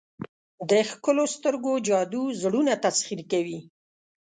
د 0.69 0.71
ښکلو 0.89 1.23
سترګو 1.35 1.73
جادو 1.87 2.23
زړونه 2.41 2.73
تسخیر 2.85 3.21
کوي. 3.31 3.59